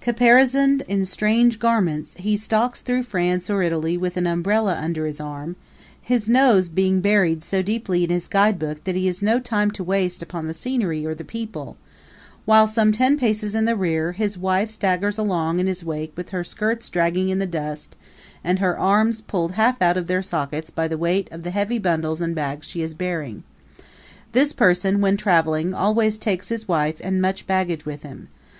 Caparisoned 0.00 0.82
in 0.88 1.06
strange 1.06 1.60
garments, 1.60 2.14
he 2.18 2.36
stalks 2.36 2.82
through 2.82 3.04
France 3.04 3.48
or 3.48 3.62
Italy 3.62 3.96
with 3.96 4.16
an 4.16 4.26
umbrella 4.26 4.76
under 4.82 5.06
his 5.06 5.20
arm, 5.20 5.54
his 6.02 6.28
nose 6.28 6.68
being 6.68 7.00
buried 7.00 7.44
so 7.44 7.62
deeply 7.62 8.02
in 8.02 8.10
his 8.10 8.26
guidebook 8.26 8.82
that 8.82 8.96
he 8.96 9.06
has 9.06 9.22
no 9.22 9.38
time 9.38 9.70
to 9.70 9.84
waste 9.84 10.24
upon 10.24 10.48
the 10.48 10.54
scenery 10.54 11.06
or 11.06 11.14
the 11.14 11.22
people; 11.22 11.76
while 12.46 12.66
some 12.66 12.90
ten 12.90 13.16
paces 13.16 13.54
in 13.54 13.64
the 13.64 13.76
rear, 13.76 14.10
his 14.10 14.36
wife 14.36 14.70
staggers 14.72 15.18
along 15.18 15.60
in 15.60 15.68
his 15.68 15.84
wake 15.84 16.12
with 16.16 16.30
her 16.30 16.42
skirts 16.42 16.88
dragging 16.88 17.28
in 17.28 17.38
the 17.38 17.46
dust 17.46 17.94
and 18.42 18.58
her 18.58 18.76
arms 18.76 19.20
pulled 19.20 19.52
half 19.52 19.80
out 19.80 19.96
of 19.96 20.08
their 20.08 20.20
sockets 20.20 20.68
by 20.68 20.88
the 20.88 20.98
weight 20.98 21.28
of 21.30 21.44
the 21.44 21.52
heavy 21.52 21.78
bundles 21.78 22.20
and 22.20 22.34
bags 22.34 22.66
she 22.66 22.82
is 22.82 22.92
bearing. 22.92 23.44
This 24.32 24.52
person, 24.52 25.00
when 25.00 25.16
traveling, 25.16 25.72
always 25.72 26.18
takes 26.18 26.48
his 26.48 26.66
wife 26.66 27.00
and 27.04 27.22
much 27.22 27.46
baggage 27.46 27.86
with 27.86 28.02
him. 28.02 28.26